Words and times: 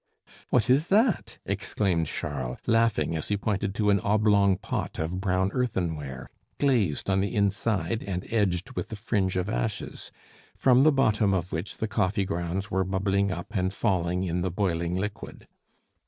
"What 0.49 0.67
is 0.67 0.87
that?" 0.87 1.37
exclaimed 1.45 2.07
Charles, 2.07 2.57
laughing, 2.65 3.15
as 3.15 3.27
he 3.27 3.37
pointed 3.37 3.75
to 3.75 3.91
an 3.91 3.99
oblong 3.99 4.57
pot 4.57 4.97
of 4.97 5.21
brown 5.21 5.51
earthenware, 5.53 6.27
glazed 6.57 7.07
on 7.07 7.21
the 7.21 7.35
inside, 7.35 8.01
and 8.01 8.25
edged 8.33 8.71
with 8.71 8.91
a 8.91 8.95
fringe 8.95 9.37
of 9.37 9.47
ashes, 9.47 10.11
from 10.55 10.81
the 10.81 10.91
bottom 10.91 11.35
of 11.35 11.51
which 11.51 11.77
the 11.77 11.87
coffee 11.87 12.25
grounds 12.25 12.71
were 12.71 12.83
bubbling 12.83 13.31
up 13.31 13.49
and 13.55 13.75
falling 13.75 14.23
in 14.23 14.41
the 14.41 14.49
boiling 14.49 14.95
liquid. 14.95 15.47